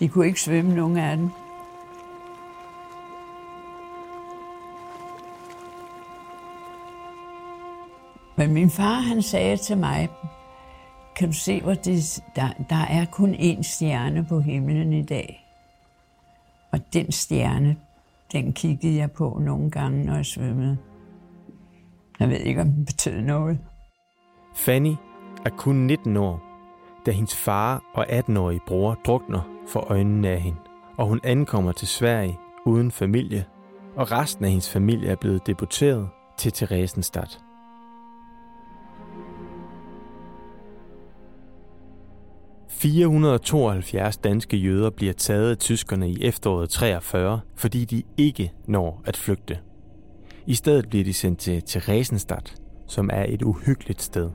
De 0.00 0.08
kunne 0.08 0.26
ikke 0.26 0.40
svømme, 0.40 0.74
nogen 0.74 0.96
af 0.96 1.16
dem. 1.16 1.30
Men 8.38 8.52
min 8.52 8.70
far, 8.70 9.00
han 9.00 9.22
sagde 9.22 9.56
til 9.56 9.78
mig, 9.78 10.08
kan 11.16 11.28
du 11.28 11.34
se, 11.34 11.60
hvor 11.60 11.74
det, 11.74 12.24
der, 12.36 12.48
der 12.70 12.84
er 12.90 13.04
kun 13.04 13.34
én 13.34 13.62
stjerne 13.62 14.26
på 14.28 14.40
himlen 14.40 14.92
i 14.92 15.02
dag. 15.02 15.46
Og 16.72 16.80
den 16.92 17.12
stjerne, 17.12 17.76
den 18.32 18.52
kiggede 18.52 18.96
jeg 18.96 19.12
på 19.12 19.38
nogle 19.40 19.70
gange, 19.70 20.04
når 20.04 20.14
jeg 20.14 20.26
svømmede. 20.26 20.78
Jeg 22.20 22.28
ved 22.28 22.36
ikke, 22.36 22.60
om 22.60 22.68
den 22.68 22.84
betød 22.84 23.20
noget. 23.20 23.58
Fanny 24.54 24.94
er 25.44 25.50
kun 25.50 25.76
19 25.76 26.16
år, 26.16 26.42
da 27.06 27.10
hendes 27.10 27.36
far 27.36 27.82
og 27.94 28.06
18-årige 28.18 28.60
bror 28.66 28.94
drukner 28.94 29.40
for 29.68 29.80
øjnene 29.90 30.28
af 30.28 30.40
hende, 30.40 30.58
og 30.96 31.06
hun 31.06 31.20
ankommer 31.24 31.72
til 31.72 31.88
Sverige 31.88 32.38
uden 32.66 32.90
familie, 32.90 33.44
og 33.96 34.12
resten 34.12 34.44
af 34.44 34.50
hendes 34.50 34.72
familie 34.72 35.08
er 35.08 35.16
blevet 35.16 35.46
deporteret 35.46 36.08
til 36.36 36.52
Theresienstadt. 36.52 37.47
472 42.80 44.16
danske 44.16 44.56
jøder 44.56 44.90
bliver 44.90 45.12
taget 45.12 45.50
af 45.50 45.58
tyskerne 45.58 46.10
i 46.10 46.24
efteråret 46.24 46.70
43, 46.70 47.40
fordi 47.56 47.84
de 47.84 48.02
ikke 48.16 48.52
når 48.66 49.02
at 49.06 49.16
flygte. 49.16 49.58
I 50.46 50.54
stedet 50.54 50.88
bliver 50.88 51.04
de 51.04 51.14
sendt 51.14 51.38
til 51.38 51.62
Theresienstadt, 51.66 52.54
som 52.86 53.10
er 53.12 53.24
et 53.28 53.42
uhyggeligt 53.42 54.02
sted. 54.02 54.30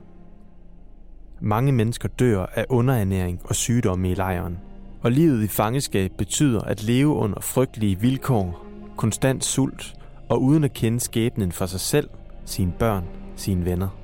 Mange 1.42 1.72
mennesker 1.72 2.10
dør 2.10 2.46
af 2.56 2.66
underernæring 2.70 3.42
og 3.44 3.56
sygdomme 3.56 4.12
i 4.12 4.16
lejren, 4.16 4.58
og 5.02 5.12
livet 5.12 5.44
i 5.44 5.48
fangeskab 5.48 6.12
betyder 6.18 6.62
at 6.62 6.84
leve 6.84 7.14
under 7.14 7.40
frygtelige 7.42 8.00
vilkår, 8.00 8.66
konstant 8.98 9.46
sult 9.46 9.94
og 10.30 10.42
uden 10.42 10.64
at 10.64 10.74
kende 10.74 11.00
skæbnen 11.00 11.52
for 11.52 11.66
sig 11.66 11.80
selv, 11.80 12.10
sine 12.46 12.74
børn, 12.80 13.04
sine 13.36 13.66
venner. 13.66 14.03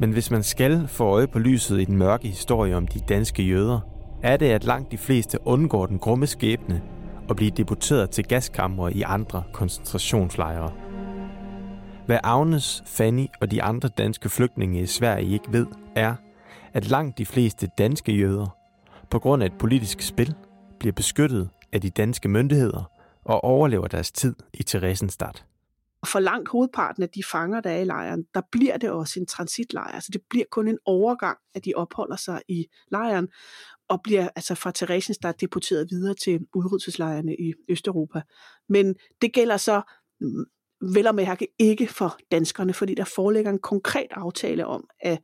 Men 0.00 0.12
hvis 0.12 0.30
man 0.30 0.42
skal 0.42 0.88
få 0.88 1.04
øje 1.04 1.26
på 1.26 1.38
lyset 1.38 1.80
i 1.80 1.84
den 1.84 1.96
mørke 1.96 2.28
historie 2.28 2.76
om 2.76 2.86
de 2.86 3.00
danske 3.00 3.42
jøder, 3.42 3.80
er 4.22 4.36
det, 4.36 4.46
at 4.46 4.64
langt 4.64 4.92
de 4.92 4.98
fleste 4.98 5.46
undgår 5.46 5.86
den 5.86 5.98
grumme 5.98 6.26
skæbne 6.26 6.82
og 7.28 7.36
bliver 7.36 7.52
deporteret 7.52 8.10
til 8.10 8.24
gaskamre 8.24 8.92
i 8.94 9.02
andre 9.02 9.42
koncentrationslejre. 9.52 10.72
Hvad 12.06 12.18
Agnes, 12.22 12.82
Fanny 12.86 13.26
og 13.40 13.50
de 13.50 13.62
andre 13.62 13.88
danske 13.88 14.28
flygtninge 14.28 14.80
i 14.80 14.86
Sverige 14.86 15.32
ikke 15.32 15.52
ved, 15.52 15.66
er, 15.96 16.14
at 16.72 16.90
langt 16.90 17.18
de 17.18 17.26
fleste 17.26 17.68
danske 17.78 18.12
jøder, 18.12 18.56
på 19.10 19.18
grund 19.18 19.42
af 19.42 19.46
et 19.46 19.58
politisk 19.58 20.02
spil, 20.02 20.34
bliver 20.80 20.92
beskyttet 20.92 21.48
af 21.72 21.80
de 21.80 21.90
danske 21.90 22.28
myndigheder 22.28 22.90
og 23.24 23.44
overlever 23.44 23.86
deres 23.86 24.12
tid 24.12 24.34
i 24.54 24.62
Theresienstadt. 24.62 25.44
For 26.06 26.20
langt 26.20 26.48
hovedparten 26.48 27.02
af 27.02 27.08
de 27.08 27.22
fanger, 27.22 27.60
der 27.60 27.70
er 27.70 27.80
i 27.80 27.84
lejren, 27.84 28.24
der 28.34 28.40
bliver 28.52 28.76
det 28.76 28.90
også 28.90 29.20
en 29.20 29.26
transitlejr. 29.26 30.00
Så 30.00 30.08
det 30.12 30.20
bliver 30.30 30.44
kun 30.50 30.68
en 30.68 30.78
overgang, 30.84 31.38
at 31.54 31.64
de 31.64 31.72
opholder 31.76 32.16
sig 32.16 32.42
i 32.48 32.66
lejren, 32.90 33.28
og 33.88 34.00
bliver 34.04 34.28
altså 34.36 34.54
fra 34.54 34.72
Theresienstadt 34.74 35.40
deporteret 35.40 35.90
videre 35.90 36.14
til 36.14 36.40
udryddelseslejrene 36.54 37.36
i 37.36 37.54
Østeuropa. 37.68 38.22
Men 38.68 38.94
det 39.22 39.32
gælder 39.32 39.56
så 39.56 39.82
mm, 40.20 40.44
vel 40.94 41.06
og 41.06 41.14
mærke 41.14 41.48
ikke 41.58 41.86
for 41.86 42.18
danskerne, 42.30 42.74
fordi 42.74 42.94
der 42.94 43.04
foreligger 43.04 43.50
en 43.50 43.58
konkret 43.58 44.08
aftale 44.10 44.66
om, 44.66 44.88
at 45.00 45.18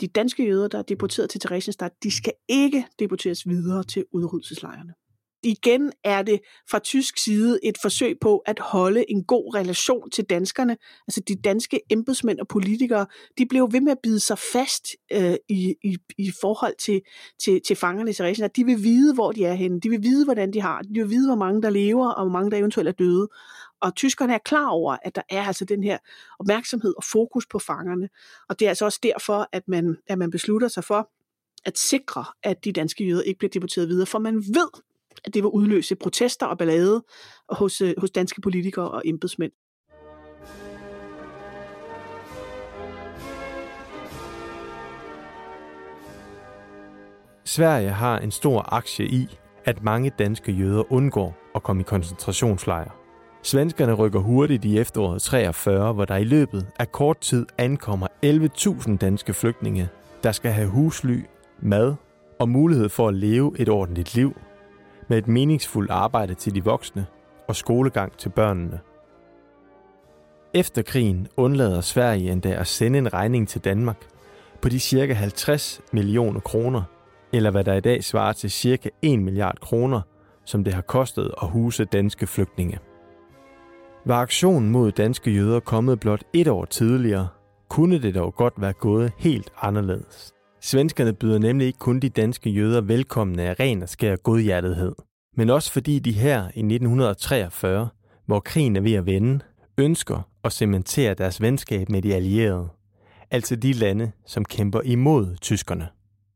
de 0.00 0.06
danske 0.08 0.46
jøder, 0.46 0.68
der 0.68 0.78
er 0.78 0.82
deporteret 0.82 1.30
til 1.30 1.40
Theresienstadt, 1.40 2.02
de 2.02 2.10
skal 2.10 2.32
ikke 2.48 2.86
deporteres 2.98 3.48
videre 3.48 3.84
til 3.84 4.04
udryddelseslejrene 4.12 4.94
igen 5.42 5.92
er 6.04 6.22
det 6.22 6.40
fra 6.70 6.78
tysk 6.78 7.18
side 7.18 7.58
et 7.62 7.78
forsøg 7.82 8.16
på 8.20 8.38
at 8.38 8.58
holde 8.58 9.10
en 9.10 9.24
god 9.24 9.54
relation 9.54 10.10
til 10.10 10.24
danskerne. 10.24 10.76
Altså 11.08 11.20
de 11.28 11.34
danske 11.34 11.80
embedsmænd 11.90 12.40
og 12.40 12.48
politikere, 12.48 13.06
de 13.38 13.46
blev 13.46 13.68
ved 13.72 13.80
med 13.80 13.92
at 13.92 13.98
bide 14.02 14.20
sig 14.20 14.38
fast 14.52 14.86
øh, 15.12 15.34
i, 15.48 15.74
i, 15.84 15.96
i 16.18 16.32
forhold 16.40 16.74
til, 16.78 17.00
til, 17.44 17.60
til 17.66 17.76
fangerne 17.76 18.10
i 18.10 18.14
Theresienstadt. 18.14 18.56
De 18.56 18.64
vil 18.64 18.82
vide, 18.82 19.14
hvor 19.14 19.32
de 19.32 19.44
er 19.44 19.54
henne. 19.54 19.80
De 19.80 19.90
vil 19.90 20.02
vide, 20.02 20.24
hvordan 20.24 20.52
de 20.52 20.60
har 20.60 20.82
De 20.82 21.00
vil 21.00 21.10
vide, 21.10 21.28
hvor 21.28 21.36
mange 21.36 21.62
der 21.62 21.70
lever, 21.70 22.08
og 22.08 22.24
hvor 22.24 22.32
mange 22.32 22.50
der 22.50 22.56
eventuelt 22.56 22.88
er 22.88 22.92
døde. 22.92 23.28
Og 23.80 23.94
tyskerne 23.94 24.34
er 24.34 24.38
klar 24.38 24.68
over, 24.68 24.96
at 25.02 25.14
der 25.14 25.22
er 25.30 25.42
altså 25.42 25.64
den 25.64 25.82
her 25.82 25.98
opmærksomhed 26.38 26.94
og 26.96 27.04
fokus 27.04 27.46
på 27.46 27.58
fangerne. 27.58 28.08
Og 28.48 28.58
det 28.58 28.64
er 28.64 28.68
altså 28.68 28.84
også 28.84 28.98
derfor, 29.02 29.48
at 29.52 29.62
man, 29.68 29.96
at 30.06 30.18
man 30.18 30.30
beslutter 30.30 30.68
sig 30.68 30.84
for, 30.84 31.10
at 31.64 31.78
sikre, 31.78 32.24
at 32.42 32.64
de 32.64 32.72
danske 32.72 33.04
jøder 33.04 33.22
ikke 33.22 33.38
bliver 33.38 33.50
deporteret 33.50 33.88
videre, 33.88 34.06
for 34.06 34.18
man 34.18 34.34
ved, 34.34 34.68
at 35.24 35.34
det 35.34 35.42
vil 35.42 35.50
udløse 35.50 35.94
protester 35.94 36.46
og 36.46 36.58
ballade 36.58 37.04
hos, 37.50 37.80
øh, 37.80 37.94
hos 37.98 38.10
danske 38.10 38.40
politikere 38.40 38.90
og 38.90 39.02
embedsmænd. 39.04 39.52
Sverige 47.44 47.90
har 47.90 48.18
en 48.18 48.30
stor 48.30 48.74
aktie 48.74 49.06
i, 49.06 49.38
at 49.64 49.82
mange 49.82 50.12
danske 50.18 50.52
jøder 50.52 50.92
undgår 50.92 51.36
at 51.54 51.62
komme 51.62 51.80
i 51.80 51.84
koncentrationslejre. 51.84 52.90
Svenskerne 53.42 53.92
rykker 53.92 54.20
hurtigt 54.20 54.64
i 54.64 54.78
efteråret 54.78 55.22
43, 55.22 55.92
hvor 55.92 56.04
der 56.04 56.16
i 56.16 56.24
løbet 56.24 56.66
af 56.78 56.92
kort 56.92 57.20
tid 57.20 57.46
ankommer 57.58 58.06
11.000 58.24 58.96
danske 58.96 59.34
flygtninge, 59.34 59.88
der 60.22 60.32
skal 60.32 60.50
have 60.50 60.68
husly, 60.68 61.20
mad 61.60 61.94
og 62.40 62.48
mulighed 62.48 62.88
for 62.88 63.08
at 63.08 63.14
leve 63.14 63.52
et 63.58 63.68
ordentligt 63.68 64.14
liv 64.14 64.36
med 65.12 65.18
et 65.18 65.28
meningsfuldt 65.28 65.90
arbejde 65.90 66.34
til 66.34 66.54
de 66.54 66.64
voksne 66.64 67.06
og 67.48 67.56
skolegang 67.56 68.18
til 68.18 68.28
børnene. 68.28 68.80
Efter 70.54 70.82
krigen 70.82 71.28
undlader 71.36 71.80
Sverige 71.80 72.32
endda 72.32 72.48
at 72.48 72.66
sende 72.66 72.98
en 72.98 73.12
regning 73.12 73.48
til 73.48 73.60
Danmark 73.60 74.06
på 74.62 74.68
de 74.68 74.80
cirka 74.80 75.12
50 75.12 75.80
millioner 75.92 76.40
kroner, 76.40 76.82
eller 77.32 77.50
hvad 77.50 77.64
der 77.64 77.74
i 77.74 77.80
dag 77.80 78.04
svarer 78.04 78.32
til 78.32 78.50
cirka 78.50 78.88
1 79.02 79.18
milliard 79.18 79.58
kroner, 79.60 80.00
som 80.44 80.64
det 80.64 80.74
har 80.74 80.82
kostet 80.82 81.34
at 81.42 81.48
huse 81.48 81.84
danske 81.84 82.26
flygtninge. 82.26 82.78
Var 84.04 84.20
aktionen 84.20 84.70
mod 84.70 84.92
danske 84.92 85.30
jøder 85.30 85.60
kommet 85.60 86.00
blot 86.00 86.24
et 86.32 86.48
år 86.48 86.64
tidligere, 86.64 87.28
kunne 87.68 88.02
det 88.02 88.14
dog 88.14 88.34
godt 88.34 88.54
være 88.60 88.72
gået 88.72 89.12
helt 89.18 89.52
anderledes. 89.60 90.32
Svenskerne 90.64 91.12
byder 91.12 91.38
nemlig 91.38 91.66
ikke 91.66 91.78
kun 91.78 92.00
de 92.00 92.08
danske 92.08 92.50
jøder 92.50 92.80
velkomne 92.80 93.42
af 93.42 93.60
ren 93.60 93.82
og 93.82 93.88
skær 93.88 94.16
godhjertethed, 94.16 94.92
men 95.36 95.50
også 95.50 95.72
fordi 95.72 95.98
de 95.98 96.12
her 96.12 96.38
i 96.38 96.60
1943 96.60 97.88
hvor 98.26 98.40
krigen 98.40 98.76
er 98.76 98.80
ved 98.80 98.92
at 98.92 99.06
vende, 99.06 99.40
ønsker 99.78 100.28
at 100.44 100.52
cementere 100.52 101.14
deres 101.14 101.40
venskab 101.40 101.88
med 101.88 102.02
de 102.02 102.14
allierede, 102.14 102.68
altså 103.30 103.56
de 103.56 103.72
lande, 103.72 104.12
som 104.26 104.44
kæmper 104.44 104.80
imod 104.84 105.36
tyskerne. 105.40 105.88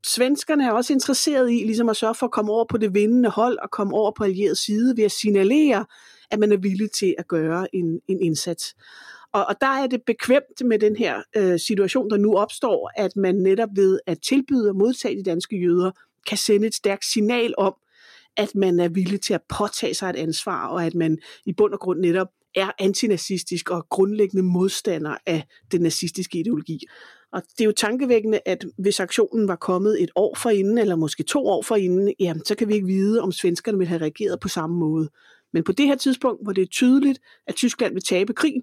Svenskerne 0.07 0.67
er 0.67 0.71
også 0.71 0.93
interesseret 0.93 1.51
i 1.51 1.63
ligesom 1.65 1.89
at 1.89 1.95
sørge 1.95 2.15
for 2.15 2.25
at 2.25 2.31
komme 2.31 2.51
over 2.51 2.65
på 2.69 2.77
det 2.77 2.93
vindende 2.93 3.29
hold 3.29 3.57
og 3.57 3.71
komme 3.71 3.93
over 3.93 4.11
på 4.17 4.23
allieret 4.23 4.57
side 4.57 4.97
ved 4.97 5.03
at 5.03 5.11
signalere, 5.11 5.85
at 6.31 6.39
man 6.39 6.51
er 6.51 6.57
villig 6.57 6.91
til 6.91 7.15
at 7.17 7.27
gøre 7.27 7.75
en, 7.75 7.99
en 8.07 8.21
indsats. 8.21 8.75
Og, 9.37 9.45
og 9.45 9.55
der 9.61 9.67
er 9.67 9.87
det 9.87 10.01
bekvemt 10.05 10.65
med 10.65 10.79
den 10.79 10.95
her 10.95 11.21
øh, 11.35 11.59
situation, 11.59 12.09
der 12.09 12.17
nu 12.17 12.37
opstår, 12.37 12.91
at 12.95 13.15
man 13.15 13.35
netop 13.35 13.69
ved 13.75 13.99
at 14.07 14.17
tilbyde 14.21 14.69
og 14.69 14.75
modtage 14.75 15.17
de 15.17 15.23
danske 15.23 15.57
jøder, 15.57 15.91
kan 16.27 16.37
sende 16.37 16.67
et 16.67 16.75
stærkt 16.75 17.05
signal 17.05 17.53
om, 17.57 17.75
at 18.37 18.55
man 18.55 18.79
er 18.79 18.87
villig 18.87 19.21
til 19.21 19.33
at 19.33 19.41
påtage 19.57 19.93
sig 19.93 20.09
et 20.09 20.15
ansvar, 20.15 20.67
og 20.67 20.85
at 20.85 20.95
man 20.95 21.17
i 21.45 21.53
bund 21.53 21.73
og 21.73 21.79
grund 21.79 21.99
netop 21.99 22.27
er 22.55 22.71
antinazistisk 22.79 23.69
og 23.69 23.87
grundlæggende 23.89 24.43
modstander 24.43 25.17
af 25.25 25.43
den 25.71 25.81
nazistiske 25.81 26.39
ideologi. 26.39 26.79
Og 27.33 27.41
det 27.41 27.61
er 27.61 27.65
jo 27.65 27.71
tankevækkende, 27.71 28.39
at 28.45 28.65
hvis 28.77 28.99
aktionen 28.99 29.47
var 29.47 29.55
kommet 29.55 30.03
et 30.03 30.09
år 30.15 30.35
forinden, 30.35 30.77
eller 30.77 30.95
måske 30.95 31.23
to 31.23 31.47
år 31.47 31.61
forinden, 31.61 32.13
jamen, 32.19 32.45
så 32.45 32.55
kan 32.55 32.67
vi 32.67 32.73
ikke 32.73 32.87
vide, 32.87 33.21
om 33.21 33.31
svenskerne 33.31 33.77
ville 33.77 33.89
have 33.89 34.01
reageret 34.01 34.39
på 34.39 34.47
samme 34.47 34.75
måde. 34.75 35.09
Men 35.53 35.63
på 35.63 35.71
det 35.71 35.87
her 35.87 35.95
tidspunkt, 35.95 36.43
hvor 36.43 36.53
det 36.53 36.61
er 36.61 36.67
tydeligt, 36.67 37.19
at 37.47 37.55
Tyskland 37.55 37.93
vil 37.93 38.03
tabe 38.03 38.33
krigen, 38.33 38.61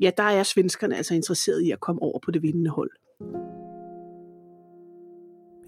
ja, 0.00 0.10
der 0.16 0.22
er 0.22 0.42
svenskerne 0.42 0.96
altså 0.96 1.14
interesseret 1.14 1.62
i 1.62 1.70
at 1.70 1.80
komme 1.80 2.02
over 2.02 2.18
på 2.24 2.30
det 2.30 2.42
vindende 2.42 2.70
hold. 2.70 2.90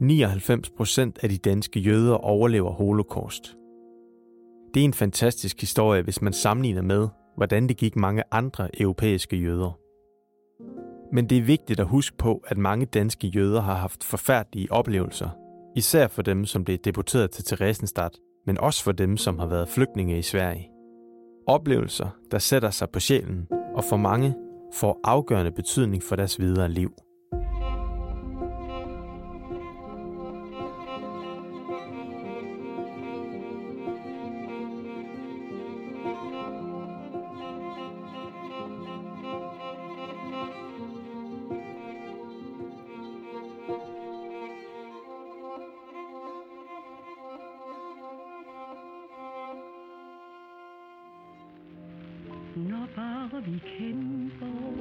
99 0.00 0.70
procent 0.70 1.18
af 1.22 1.28
de 1.28 1.38
danske 1.38 1.80
jøder 1.80 2.14
overlever 2.14 2.70
holocaust. 2.70 3.56
Det 4.74 4.80
er 4.80 4.84
en 4.84 4.94
fantastisk 4.94 5.60
historie, 5.60 6.02
hvis 6.02 6.22
man 6.22 6.32
sammenligner 6.32 6.82
med, 6.82 7.08
hvordan 7.36 7.68
det 7.68 7.76
gik 7.76 7.96
mange 7.96 8.22
andre 8.30 8.80
europæiske 8.80 9.36
jøder. 9.36 9.78
Men 11.14 11.28
det 11.28 11.38
er 11.38 11.42
vigtigt 11.42 11.80
at 11.80 11.86
huske 11.86 12.16
på, 12.16 12.42
at 12.46 12.58
mange 12.58 12.86
danske 12.86 13.26
jøder 13.26 13.60
har 13.60 13.74
haft 13.74 14.04
forfærdelige 14.04 14.72
oplevelser, 14.72 15.28
især 15.76 16.08
for 16.08 16.22
dem, 16.22 16.44
som 16.44 16.64
blev 16.64 16.78
deporteret 16.78 17.30
til 17.30 17.44
Theresienstadt, 17.44 18.16
men 18.46 18.58
også 18.58 18.84
for 18.84 18.92
dem, 18.92 19.16
som 19.16 19.38
har 19.38 19.46
været 19.46 19.68
flygtninge 19.68 20.18
i 20.18 20.22
Sverige. 20.22 20.70
Oplevelser, 21.46 22.08
der 22.30 22.38
sætter 22.38 22.70
sig 22.70 22.88
på 22.90 23.00
sjælen, 23.00 23.46
og 23.74 23.84
for 23.84 23.96
mange 23.96 24.34
får 24.72 25.00
afgørende 25.04 25.52
betydning 25.52 26.02
for 26.02 26.16
deres 26.16 26.40
videre 26.40 26.68
liv. 26.68 26.90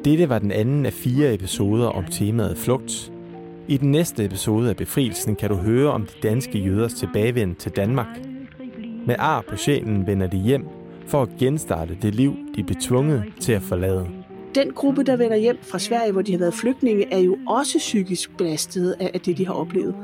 Dette 0.06 0.30
var 0.30 0.40
den 0.40 0.52
anden 0.52 0.86
af 0.86 0.94
fire 0.94 1.34
episoder 1.34 1.88
om 1.88 2.04
temaet 2.06 2.58
flugt. 2.58 3.12
I 3.68 3.78
den 3.78 3.92
næste 3.92 4.26
episode 4.26 4.70
af 4.70 4.76
Befrielsen 4.76 5.36
kan 5.36 5.50
du 5.50 5.56
høre 5.56 5.92
om 5.92 6.06
de 6.06 6.28
danske 6.28 6.60
jøders 6.60 6.94
tilbagevend 6.94 7.56
til 7.56 7.72
Danmark. 7.72 8.08
Med 9.06 9.16
ar 9.20 9.42
på 9.50 9.56
sjælen 9.56 10.08
vender 10.08 10.28
de 10.28 10.38
hjem 10.38 10.66
for 11.08 11.22
at 11.22 11.30
genstarte 11.40 11.98
det 12.02 12.16
liv, 12.16 12.36
de 12.56 12.64
blev 12.64 12.78
tvunget 12.82 13.24
til 13.40 13.52
at 13.52 13.62
forlade. 13.62 14.08
Den 14.56 14.72
gruppe, 14.72 15.04
der 15.04 15.16
vender 15.16 15.38
hjem 15.38 15.58
fra 15.62 15.80
Sverige, 15.80 16.12
hvor 16.12 16.22
de 16.22 16.32
har 16.32 16.40
været 16.40 16.54
flygtninge, 16.54 17.14
er 17.14 17.20
jo 17.20 17.38
også 17.48 17.78
psykisk 17.78 18.38
belastet 18.38 18.96
af 19.00 19.22
det, 19.26 19.38
de 19.38 19.46
har 19.46 19.54
oplevet. 19.54 19.96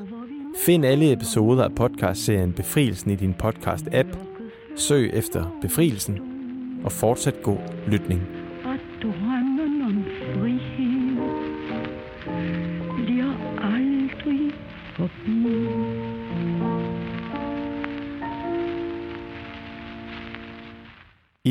Find 0.57 0.85
alle 0.85 1.11
episoder 1.11 1.63
af 1.63 1.75
podcastserien 1.75 2.53
Befrielsen 2.53 3.11
i 3.11 3.15
din 3.15 3.35
podcast-app. 3.43 4.17
Søg 4.75 5.09
efter 5.13 5.57
Befrielsen 5.61 6.19
og 6.83 6.91
fortsat 6.91 7.41
god 7.43 7.57
lytning. 7.87 8.21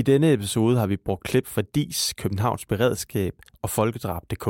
Denne 0.07 0.33
episode 0.33 0.79
har 0.79 0.87
vi 0.87 0.97
brugt 0.97 1.25
klip 1.25 1.47
fra 1.47 1.63
DIS, 1.75 2.15
Københavns 2.17 2.67
Beredskab 2.67 3.35
og 3.63 3.71
Folkedrab.dk. 3.71 4.45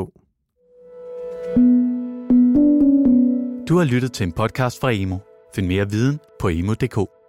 Du 3.68 3.76
har 3.76 3.84
lyttet 3.84 4.12
til 4.12 4.24
en 4.24 4.32
podcast 4.32 4.80
fra 4.80 4.92
Emo. 4.92 5.18
Find 5.54 5.66
mere 5.66 5.90
viden 5.90 6.20
på 6.40 6.48
emo.dk. 6.48 7.23